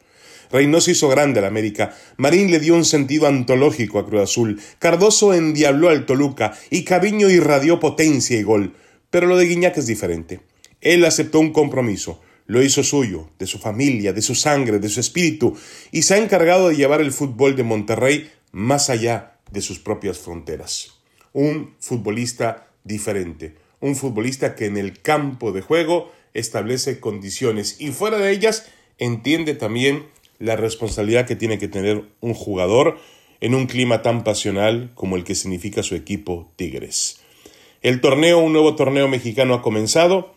Reynoso 0.50 0.90
hizo 0.90 1.08
grande 1.08 1.40
la 1.40 1.46
América, 1.46 1.96
Marín 2.16 2.50
le 2.50 2.58
dio 2.58 2.74
un 2.74 2.84
sentido 2.84 3.28
antológico 3.28 4.00
a 4.00 4.06
Cruz 4.06 4.22
Azul, 4.22 4.60
Cardoso 4.80 5.32
endiabló 5.32 5.90
al 5.90 6.06
Toluca 6.06 6.58
y 6.70 6.82
Caviño 6.82 7.30
irradió 7.30 7.78
potencia 7.78 8.36
y 8.36 8.42
gol. 8.42 8.74
Pero 9.10 9.28
lo 9.28 9.36
de 9.36 9.46
Guiñac 9.46 9.76
es 9.78 9.86
diferente. 9.86 10.40
Él 10.80 11.04
aceptó 11.04 11.40
un 11.40 11.52
compromiso, 11.52 12.20
lo 12.46 12.62
hizo 12.62 12.82
suyo, 12.82 13.30
de 13.38 13.46
su 13.46 13.58
familia, 13.58 14.12
de 14.12 14.22
su 14.22 14.34
sangre, 14.34 14.78
de 14.78 14.88
su 14.88 15.00
espíritu, 15.00 15.56
y 15.90 16.02
se 16.02 16.14
ha 16.14 16.18
encargado 16.18 16.68
de 16.68 16.76
llevar 16.76 17.00
el 17.00 17.12
fútbol 17.12 17.56
de 17.56 17.64
Monterrey 17.64 18.30
más 18.52 18.88
allá 18.90 19.38
de 19.50 19.60
sus 19.60 19.78
propias 19.78 20.18
fronteras. 20.18 20.92
Un 21.32 21.74
futbolista 21.80 22.68
diferente, 22.84 23.56
un 23.80 23.96
futbolista 23.96 24.54
que 24.54 24.66
en 24.66 24.76
el 24.76 25.00
campo 25.00 25.52
de 25.52 25.60
juego 25.60 26.12
establece 26.34 27.00
condiciones 27.00 27.76
y 27.80 27.88
fuera 27.88 28.18
de 28.18 28.30
ellas 28.30 28.66
entiende 28.98 29.54
también 29.54 30.06
la 30.38 30.56
responsabilidad 30.56 31.26
que 31.26 31.36
tiene 31.36 31.58
que 31.58 31.68
tener 31.68 32.04
un 32.20 32.34
jugador 32.34 32.98
en 33.40 33.54
un 33.54 33.66
clima 33.66 34.02
tan 34.02 34.24
pasional 34.24 34.92
como 34.94 35.16
el 35.16 35.24
que 35.24 35.34
significa 35.34 35.82
su 35.82 35.94
equipo 35.94 36.52
Tigres. 36.56 37.20
El 37.82 38.00
torneo, 38.00 38.38
un 38.38 38.52
nuevo 38.52 38.74
torneo 38.74 39.08
mexicano 39.08 39.54
ha 39.54 39.62
comenzado 39.62 40.34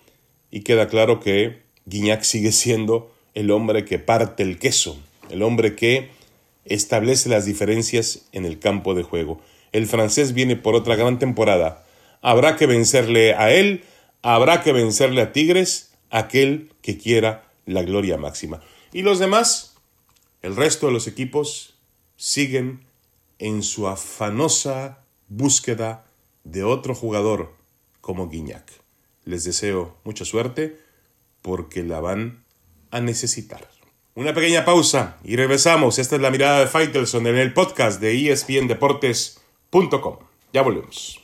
y 0.51 0.61
queda 0.61 0.87
claro 0.87 1.19
que 1.19 1.61
Guiñac 1.85 2.23
sigue 2.23 2.51
siendo 2.51 3.13
el 3.33 3.51
hombre 3.51 3.85
que 3.85 3.99
parte 3.99 4.43
el 4.43 4.59
queso, 4.59 4.99
el 5.29 5.43
hombre 5.43 5.75
que 5.75 6.09
establece 6.65 7.29
las 7.29 7.45
diferencias 7.45 8.27
en 8.31 8.45
el 8.45 8.59
campo 8.59 8.93
de 8.93 9.03
juego. 9.03 9.41
El 9.71 9.87
francés 9.87 10.33
viene 10.33 10.55
por 10.55 10.75
otra 10.75 10.95
gran 10.95 11.19
temporada. 11.19 11.85
Habrá 12.21 12.55
que 12.55 12.65
vencerle 12.65 13.33
a 13.33 13.51
él, 13.51 13.83
habrá 14.21 14.61
que 14.61 14.73
vencerle 14.73 15.21
a 15.21 15.31
Tigres, 15.31 15.91
aquel 16.09 16.71
que 16.81 16.97
quiera 16.97 17.49
la 17.65 17.83
gloria 17.83 18.17
máxima. 18.17 18.61
Y 18.93 19.03
los 19.03 19.19
demás, 19.19 19.75
el 20.41 20.55
resto 20.55 20.87
de 20.87 20.93
los 20.93 21.07
equipos, 21.07 21.75
siguen 22.17 22.85
en 23.37 23.63
su 23.63 23.87
afanosa 23.87 24.99
búsqueda 25.27 26.05
de 26.43 26.63
otro 26.63 26.95
jugador 26.95 27.55
como 28.01 28.27
Guiñac. 28.27 28.88
Les 29.29 29.43
deseo 29.43 29.95
mucha 30.05 30.25
suerte 30.25 30.79
porque 31.43 31.83
la 31.83 31.99
van 31.99 32.45
a 32.89 32.99
necesitar. 32.99 33.69
Una 34.15 34.33
pequeña 34.33 34.65
pausa 34.65 35.19
y 35.23 35.35
regresamos. 35.35 35.99
Esta 35.99 36.15
es 36.15 36.21
la 36.23 36.31
mirada 36.31 36.61
de 36.61 36.65
Faitelson 36.65 37.27
en 37.27 37.37
el 37.37 37.53
podcast 37.53 38.01
de 38.01 38.31
espndeportes.com. 38.31 40.17
Ya 40.51 40.63
volvemos. 40.63 41.23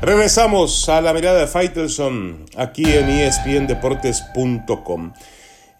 Regresamos 0.00 0.88
a 0.88 1.00
la 1.00 1.12
mirada 1.12 1.40
de 1.40 1.48
Faitelson 1.48 2.46
aquí 2.56 2.84
en 2.84 3.08
espndeportes.com. 3.08 5.14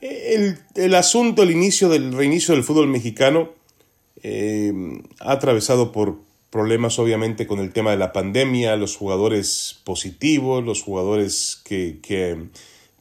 El, 0.00 0.59
el, 0.75 0.95
asunto, 0.95 1.43
el 1.43 1.50
inicio 1.50 1.88
del 1.88 2.12
reinicio 2.12 2.55
del 2.55 2.62
fútbol 2.62 2.87
mexicano 2.88 3.50
eh, 4.23 4.73
ha 5.21 5.33
atravesado 5.33 5.93
por 5.93 6.17
problemas 6.50 6.99
obviamente 6.99 7.47
con 7.47 7.59
el 7.59 7.73
tema 7.73 7.90
de 7.90 7.99
la 7.99 8.12
pandemia, 8.12 8.76
los 8.76 8.97
jugadores 8.97 9.81
positivos, 9.85 10.64
los 10.64 10.83
jugadores 10.83 11.61
que, 11.64 11.99
que 12.02 12.49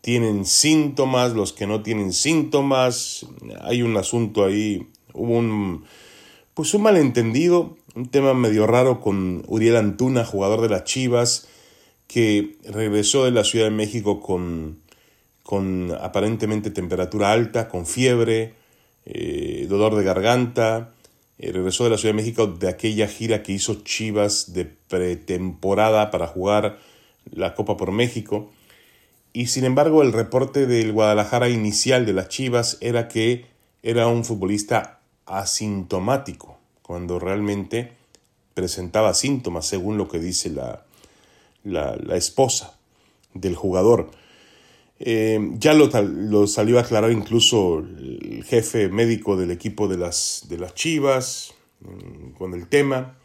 tienen 0.02 0.46
síntomas, 0.46 1.34
los 1.34 1.54
que 1.54 1.68
no 1.68 1.82
tienen 1.82 2.14
síntomas. 2.14 3.26
Hay 3.62 3.84
un 3.84 3.96
asunto 3.96 4.44
ahí, 4.44 4.88
hubo 5.14 5.38
un, 5.38 5.86
pues 6.54 6.74
un 6.74 6.82
malentendido, 6.82 7.78
un 7.96 8.10
tema 8.10 8.34
medio 8.34 8.68
raro 8.68 9.00
con 9.00 9.44
Uriel 9.48 9.78
Antuna, 9.78 10.26
jugador 10.26 10.62
de 10.62 10.70
las 10.70 10.84
Chivas, 10.84 11.48
que 12.08 12.58
regresó 12.64 13.26
de 13.26 13.32
la 13.32 13.44
Ciudad 13.44 13.66
de 13.66 13.72
México 13.72 14.20
con, 14.20 14.80
con 15.48 15.96
aparentemente 16.02 16.72
temperatura 16.72 17.32
alta, 17.32 17.70
con 17.70 17.86
fiebre, 17.86 18.56
eh, 19.06 19.66
dolor 19.70 19.96
de 19.96 20.04
garganta, 20.04 20.92
eh, 21.38 21.54
regresó 21.54 21.86
de 21.86 21.92
la 21.92 21.98
Ciudad 21.98 22.14
de 22.14 22.22
México 22.22 22.48
de 22.48 22.68
aquella 22.68 23.08
gira 23.08 23.44
que 23.44 23.54
hizo 23.54 23.76
Chivas 23.86 24.52
de 24.52 24.66
pretemporada 24.66 26.12
para 26.12 26.28
jugar 26.28 26.80
la 27.32 27.56
Copa 27.56 27.78
por 27.78 27.94
México. 27.94 28.52
Y 29.32 29.48
sin 29.48 29.64
embargo, 29.64 30.02
el 30.02 30.12
reporte 30.12 30.66
del 30.66 30.92
Guadalajara 30.92 31.48
inicial 31.48 32.06
de 32.06 32.12
las 32.12 32.28
Chivas 32.28 32.78
era 32.82 33.08
que 33.08 33.46
era 33.84 34.08
un 34.08 34.26
futbolista 34.26 35.00
asintomático, 35.26 36.58
cuando 36.82 37.20
realmente 37.20 37.94
presentaba 38.54 39.14
síntomas, 39.14 39.66
según 39.66 39.98
lo 39.98 40.10
que 40.10 40.20
dice 40.20 40.50
la, 40.50 40.84
la, 41.64 41.96
la 41.96 42.18
esposa 42.18 42.78
del 43.34 43.56
jugador. 43.56 44.12
Eh, 45.00 45.40
ya 45.60 45.74
lo, 45.74 46.48
salió 46.48 46.78
a 46.80 46.82
aclarar 46.82 47.12
incluso 47.12 47.80
el 47.80 48.44
jefe 48.44 48.90
médico 48.90 49.38
del 49.38 49.52
equipo 49.52 49.88
de 49.88 49.98
las, 49.98 50.46
de 50.50 50.58
las 50.58 50.74
Chivas 50.74 51.54
mm, 51.82 52.32
con 52.32 52.54
el 52.54 52.68
tema. 52.68 53.18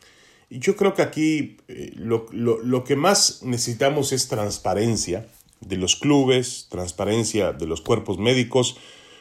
Y 0.50 0.58
yo 0.58 0.76
creo 0.76 0.92
que 0.94 1.02
aquí 1.02 1.56
eh, 1.68 1.92
lo, 1.94 2.26
lo, 2.30 2.84
que 2.84 2.94
más 2.94 3.42
necesitamos 3.42 4.12
es 4.12 4.28
transparencia 4.28 5.26
de 5.60 5.76
los 5.76 5.96
clubes, 5.96 6.66
transparencia 6.70 7.52
de 7.52 7.66
los 7.66 7.80
cuerpos 7.80 8.18
médicos, 8.18 8.76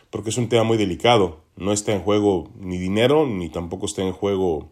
porque 0.10 0.30
es 0.32 0.38
un 0.38 0.50
tema 0.50 0.64
muy 0.64 0.78
delicado. 0.78 1.40
No 1.56 1.72
está 1.72 1.94
en 1.94 2.02
juego 2.02 2.52
ni 2.60 2.78
dinero, 2.78 3.28
ni 3.28 3.50
tampoco 3.50 3.86
está 3.86 4.02
en 4.02 4.12
juego 4.12 4.70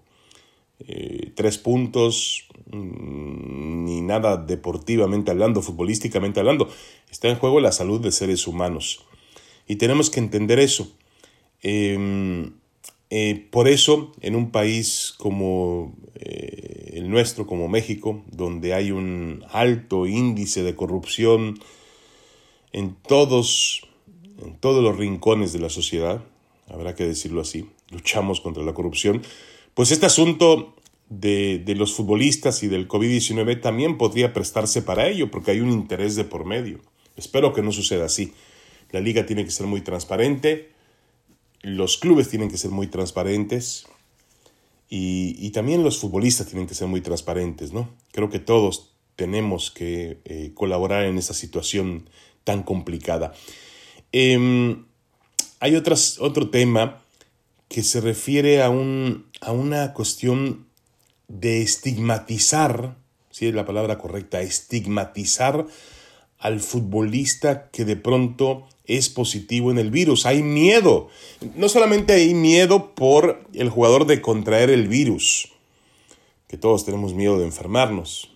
eh, 0.88 1.32
tres 1.36 1.58
puntos, 1.58 2.48
mm, 2.72 3.86
ni 3.86 4.02
nada 4.02 4.38
deportivamente 4.38 5.32
hablando, 5.32 5.62
futbolísticamente 5.62 6.40
hablando. 6.40 6.70
Está 7.12 7.28
en 7.28 7.36
juego 7.36 7.60
la 7.60 7.72
salud 7.72 8.00
de 8.00 8.12
seres 8.12 8.48
humanos. 8.48 9.06
Y 9.68 9.76
tenemos 9.76 10.10
que 10.10 10.20
entender 10.20 10.60
eso. 10.60 10.92
Em, 11.62 12.54
eh, 13.10 13.48
por 13.52 13.68
eso, 13.68 14.12
en 14.22 14.36
un 14.36 14.52
país 14.52 15.14
como 15.18 15.96
eh, 16.16 16.92
el 16.94 17.10
nuestro, 17.10 17.48
como 17.48 17.68
México, 17.68 18.24
donde 18.32 18.74
hay 18.74 18.92
un 18.92 19.44
alto 19.52 20.06
índice 20.06 20.64
de 20.64 20.76
corrupción 20.76 21.60
en 22.72 22.96
todos, 22.96 23.88
en 24.42 24.56
todos 24.58 24.84
los 24.84 24.98
rincones 24.98 25.54
de 25.54 25.60
la 25.60 25.70
sociedad, 25.70 26.24
habrá 26.68 26.96
que 26.96 27.06
decirlo 27.06 27.42
así, 27.42 27.66
luchamos 27.90 28.42
contra 28.42 28.64
la 28.64 28.74
corrupción, 28.74 29.24
pues 29.80 29.92
este 29.92 30.08
asunto 30.08 30.76
de, 31.08 31.64
los 31.78 31.94
futbolistas 31.94 32.64
y 32.64 32.68
del 32.68 32.90
COVID-19 32.90 33.62
también 33.62 33.98
podría 33.98 34.34
prestarse 34.34 34.82
para 34.82 35.08
ello, 35.08 35.32
porque 35.32 35.52
hay 35.52 35.62
un 35.62 35.72
interés 35.72 36.18
de 36.18 36.26
por 36.26 36.44
medio. 36.44 36.82
Espero 37.16 37.54
que 37.54 37.62
no 37.62 37.72
suceda 37.72 38.04
así. 38.04 38.34
La 38.92 39.00
liga 39.00 39.26
tiene 39.26 39.46
que 39.46 39.52
ser 39.52 39.68
muy 39.68 39.80
transparente, 39.80 40.74
los 41.62 41.96
clubes 41.96 42.28
tienen 42.28 42.52
que 42.52 42.58
ser 42.58 42.72
muy 42.72 42.88
transparentes 42.88 43.88
y, 44.90 45.50
también 45.52 45.82
los 45.82 45.98
futbolistas 45.98 46.48
tienen 46.48 46.68
que 46.68 46.76
ser 46.76 46.90
muy 46.90 47.00
transparentes, 47.00 47.72
¿no? 47.72 47.90
Creo 48.12 48.30
que 48.30 48.40
todos 48.40 48.96
tenemos 49.16 49.72
que 49.72 50.20
eh, 50.26 50.52
colaborar 50.56 51.06
en 51.06 51.18
esa 51.18 51.34
situación 51.34 52.10
tan 52.44 52.64
complicada. 52.64 53.32
Em, 54.12 54.84
hay 55.62 55.78
otras, 55.78 56.20
otro 56.20 56.50
tema 56.50 57.02
que 57.70 57.84
se 57.84 58.02
refiere 58.02 58.62
a, 58.62 58.70
un, 58.70 59.28
a 59.40 59.54
una 59.54 59.94
cuestión 59.94 60.68
de 61.30 61.62
estigmatizar, 61.62 62.98
si 63.30 63.48
es 63.48 63.54
la 63.54 63.66
palabra 63.66 64.00
correcta, 64.00 64.42
estigmatizar 64.42 65.68
al 66.40 66.60
futbolista 66.60 67.70
que 67.70 67.86
de 67.86 67.96
pronto 67.96 68.68
es 68.86 69.10
positivo 69.10 69.70
en 69.70 69.78
el 69.78 69.92
virus. 69.92 70.26
Hay 70.26 70.42
miedo. 70.42 71.10
No 71.56 71.70
solamente 71.70 72.14
hay 72.14 72.34
miedo 72.34 72.96
por 72.96 73.46
el 73.54 73.70
jugador 73.70 74.08
de 74.08 74.20
contraer 74.20 74.72
el 74.72 74.88
virus, 74.88 75.54
que 76.48 76.58
todos 76.58 76.86
tenemos 76.86 77.14
miedo 77.14 77.38
de 77.38 77.46
enfermarnos. 77.46 78.32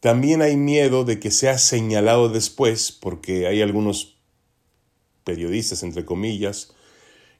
También 0.00 0.42
hay 0.42 0.56
miedo 0.56 1.04
de 1.04 1.20
que 1.20 1.30
sea 1.30 1.58
señalado 1.58 2.28
después, 2.28 2.92
porque 2.92 3.46
hay 3.46 3.60
algunos 3.60 4.16
periodistas, 5.24 5.82
entre 5.82 6.04
comillas, 6.04 6.72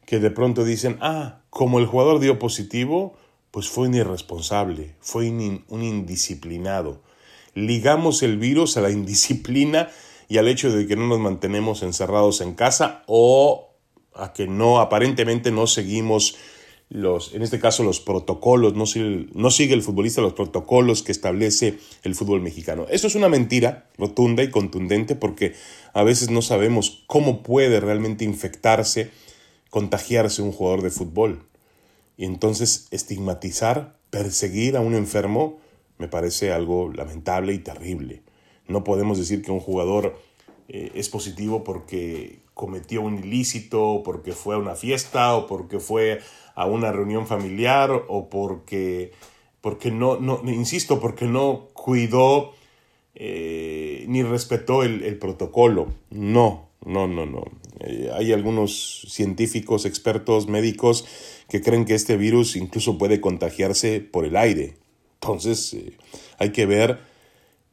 que 0.07 0.19
de 0.19 0.31
pronto 0.31 0.65
dicen, 0.65 0.99
ah, 1.01 1.41
como 1.51 1.79
el 1.79 1.87
jugador 1.87 2.21
dio 2.21 2.39
positivo, 2.39 3.15
pues 3.51 3.69
fue 3.69 3.89
un 3.89 3.95
irresponsable, 3.95 4.97
fue 5.01 5.31
un 5.31 5.83
indisciplinado. 5.83 7.03
Ligamos 7.55 8.23
el 8.23 8.39
virus 8.39 8.77
a 8.77 8.81
la 8.81 8.91
indisciplina 8.93 9.89
y 10.29 10.39
al 10.39 10.49
hecho 10.49 10.75
de 10.75 10.87
que 10.87 10.97
no 10.97 11.07
nos 11.07 11.21
mantenemos 11.21 11.83
encerrados 11.83 12.41
en 12.41 12.55
casa 12.55 13.03
o 13.07 13.71
a 14.15 14.33
que 14.33 14.47
no, 14.47 14.81
aparentemente 14.81 15.51
no 15.51 15.67
seguimos 15.67 16.37
los, 16.89 17.35
en 17.35 17.43
este 17.43 17.59
caso 17.59 17.83
los 17.83 18.01
protocolos, 18.01 18.75
no 18.75 18.87
sigue, 18.87 19.27
no 19.35 19.51
sigue 19.51 19.75
el 19.75 19.83
futbolista 19.83 20.21
los 20.21 20.35
protocolos 20.35 21.03
que 21.03 21.13
establece 21.13 21.79
el 22.03 22.15
fútbol 22.15 22.41
mexicano. 22.41 22.87
Eso 22.91 23.07
es 23.07 23.15
una 23.15 23.29
mentira 23.29 23.89
rotunda 23.99 24.43
y 24.43 24.51
contundente 24.51 25.17
porque 25.17 25.55
a 25.93 26.03
veces 26.03 26.31
no 26.31 26.43
sabemos 26.43 27.03
cómo 27.07 27.43
puede 27.43 27.81
realmente 27.81 28.25
infectarse, 28.25 29.11
contagiarse 29.75 30.41
un 30.41 30.53
jugador 30.53 30.83
de 30.83 30.93
fútbol. 30.93 31.43
Y 32.17 32.27
entonces 32.27 32.87
estigmatizar, 32.93 33.97
perseguir 34.09 34.77
a 34.77 34.81
un 34.81 34.95
enfermo, 34.95 35.59
me 35.99 36.07
parece 36.07 36.53
algo 36.53 36.93
lamentable 36.93 37.55
y 37.55 37.59
terrible. 37.59 38.23
No 38.69 38.85
podemos 38.85 39.19
decir 39.19 39.43
que 39.43 39.51
un 39.51 39.59
jugador 39.59 40.17
eh, 40.69 40.93
es 40.95 41.09
positivo 41.09 41.65
porque 41.65 42.39
cometió 42.55 43.03
un 43.03 43.19
ilícito, 43.19 44.03
porque 44.05 44.31
fue 44.31 44.55
a 44.55 44.59
una 44.59 44.77
fiesta 44.77 45.35
o 45.35 45.49
porque 45.49 45.81
fue 45.81 46.21
a 46.55 46.67
una 46.67 46.93
reunión 46.93 47.27
familiar 47.27 47.91
o 48.07 48.31
porque, 48.31 49.11
porque 49.61 49.91
no, 49.91 50.21
no, 50.21 50.41
insisto, 50.45 51.01
porque 51.01 51.25
no 51.27 51.71
cuidó 51.73 52.53
eh, 53.17 54.05
ni 54.07 54.23
respetó 54.23 54.85
el, 54.85 55.19
protocolo. 55.19 55.89
No, 56.11 56.69
no, 56.87 57.09
no, 57.09 57.27
no. 57.27 57.43
Eh, 57.81 58.11
hay 58.15 58.33
algunos 58.33 59.07
científicos, 59.09 59.85
expertos, 59.85 60.49
médicos 60.49 61.07
que 61.49 61.61
creen 61.61 61.85
que 61.85 61.95
este 61.95 62.17
virus 62.17 62.57
incluso 62.57 62.99
puede 62.99 63.21
contagiarse 63.21 64.01
por 64.01 64.25
el 64.25 64.37
aire. 64.37 64.77
Entonces, 65.21 65.75
eh, 65.75 65.97
hay 66.39 66.51
que 66.51 66.67
ver 66.67 67.01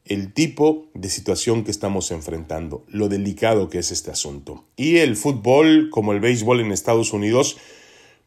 el 0.06 0.34
tipo 0.34 0.88
de 0.94 1.10
situación 1.10 1.64
que 1.64 1.72
estamos 1.72 2.12
enfrentando, 2.12 2.84
lo 2.88 3.08
delicado 3.08 3.70
que 3.70 3.80
es 3.80 3.92
este 3.92 4.12
asunto. 4.12 4.66
Y 4.76 4.98
el 4.98 5.16
fútbol, 5.16 5.90
como 5.92 6.12
el 6.12 6.20
béisbol 6.20 6.60
en 6.60 6.72
Estados 6.72 7.14
Unidos, 7.14 7.58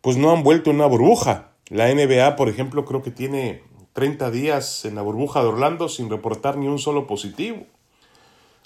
pues 0.01 0.17
no 0.17 0.33
han 0.33 0.43
vuelto 0.43 0.71
una 0.71 0.87
burbuja. 0.87 1.53
La 1.69 1.93
NBA, 1.93 2.37
por 2.37 2.49
ejemplo, 2.49 2.85
creo 2.85 3.03
que 3.03 3.11
tiene 3.11 3.63
30 3.95 4.31
días 4.31 4.85
en 4.85 4.95
la 4.95 5.03
burbuja 5.03 5.41
de 5.41 5.49
Orlando 5.49 5.89
sin 5.89 6.11
reportar 6.11 6.59
ni 6.59 6.69
un 6.69 6.79
solo 6.79 7.07
positivo. 7.07 7.67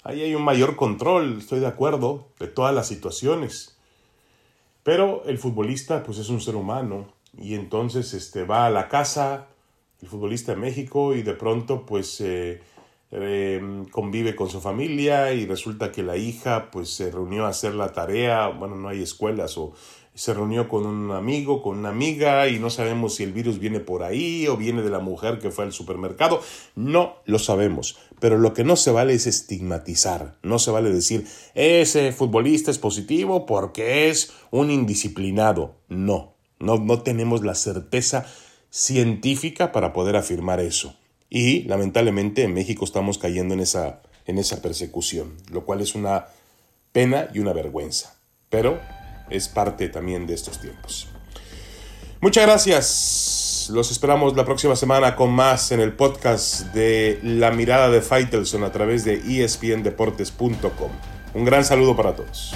Ahí 0.03 0.21
hay 0.21 0.35
un 0.35 0.43
mayor 0.43 0.75
control, 0.75 1.37
estoy 1.39 1.59
de 1.59 1.67
acuerdo, 1.67 2.27
de 2.39 2.47
todas 2.47 2.73
las 2.73 2.87
situaciones. 2.87 3.77
Pero 4.83 5.23
el 5.25 5.37
futbolista, 5.37 6.03
pues 6.03 6.17
es 6.17 6.29
un 6.29 6.41
ser 6.41 6.55
humano 6.55 7.07
y 7.37 7.55
entonces 7.55 8.13
este, 8.13 8.43
va 8.43 8.65
a 8.65 8.69
la 8.69 8.87
casa, 8.87 9.47
el 10.01 10.07
futbolista 10.07 10.53
de 10.53 10.59
México, 10.59 11.13
y 11.15 11.21
de 11.21 11.33
pronto 11.33 11.85
pues 11.85 12.21
eh, 12.21 12.61
eh, 13.11 13.85
convive 13.91 14.35
con 14.35 14.49
su 14.49 14.61
familia 14.61 15.33
y 15.33 15.45
resulta 15.45 15.91
que 15.91 16.03
la 16.03 16.15
hija 16.15 16.71
pues 16.71 16.89
se 16.89 17.11
reunió 17.11 17.45
a 17.45 17.49
hacer 17.49 17.75
la 17.75 17.91
tarea, 17.91 18.47
bueno, 18.47 18.75
no 18.75 18.87
hay 18.87 19.01
escuelas 19.01 19.57
o 19.57 19.73
se 20.19 20.33
reunió 20.33 20.67
con 20.67 20.85
un 20.85 21.11
amigo, 21.11 21.61
con 21.61 21.77
una 21.77 21.87
amiga 21.87 22.49
y 22.49 22.59
no 22.59 22.69
sabemos 22.69 23.15
si 23.15 23.23
el 23.23 23.31
virus 23.31 23.57
viene 23.57 23.79
por 23.79 24.03
ahí 24.03 24.47
o 24.47 24.57
viene 24.57 24.81
de 24.81 24.89
la 24.89 24.99
mujer 24.99 25.39
que 25.39 25.49
fue 25.49 25.63
al 25.63 25.71
supermercado. 25.71 26.41
No 26.75 27.15
lo 27.23 27.39
sabemos, 27.39 27.97
pero 28.19 28.37
lo 28.37 28.53
que 28.53 28.65
no 28.65 28.75
se 28.75 28.91
vale 28.91 29.13
es 29.13 29.27
estigmatizar. 29.27 30.37
No 30.43 30.59
se 30.59 30.71
vale 30.71 30.89
decir, 30.89 31.25
ese 31.55 32.11
futbolista 32.11 32.69
es 32.69 32.79
positivo 32.79 33.45
porque 33.45 34.09
es 34.09 34.33
un 34.51 34.71
indisciplinado. 34.71 35.75
No, 35.87 36.33
no, 36.59 36.75
no 36.79 37.01
tenemos 37.01 37.45
la 37.45 37.55
certeza 37.55 38.25
científica 38.69 39.71
para 39.71 39.93
poder 39.93 40.17
afirmar 40.17 40.59
eso. 40.59 40.97
Y 41.29 41.61
lamentablemente 41.61 42.43
en 42.43 42.53
México 42.53 42.83
estamos 42.83 43.19
cayendo 43.19 43.53
en 43.53 43.61
esa, 43.61 44.01
en 44.25 44.37
esa 44.37 44.61
persecución, 44.61 45.37
lo 45.49 45.63
cual 45.63 45.79
es 45.79 45.95
una 45.95 46.25
pena 46.91 47.29
y 47.33 47.39
una 47.39 47.53
vergüenza. 47.53 48.19
Pero 48.49 48.81
es 49.29 49.47
parte 49.47 49.89
también 49.89 50.27
de 50.27 50.33
estos 50.33 50.59
tiempos. 50.59 51.07
Muchas 52.21 52.45
gracias. 52.45 53.69
Los 53.71 53.91
esperamos 53.91 54.35
la 54.35 54.45
próxima 54.45 54.75
semana 54.75 55.15
con 55.15 55.31
más 55.31 55.71
en 55.71 55.79
el 55.79 55.93
podcast 55.93 56.61
de 56.73 57.19
La 57.23 57.51
Mirada 57.51 57.89
de 57.89 58.01
Faitelson 58.01 58.63
a 58.63 58.71
través 58.71 59.05
de 59.05 59.43
espndeportes.com. 59.43 60.91
Un 61.33 61.45
gran 61.45 61.63
saludo 61.63 61.95
para 61.95 62.15
todos. 62.15 62.53